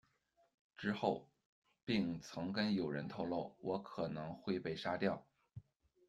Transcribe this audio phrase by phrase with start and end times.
[0.77, 1.29] 之后
[1.85, 5.23] 并曾跟友人透漏「我可能会被杀掉」。